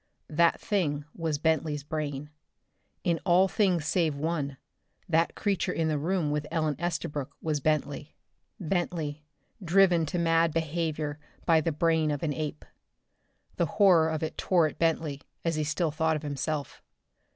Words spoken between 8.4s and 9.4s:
Bentley,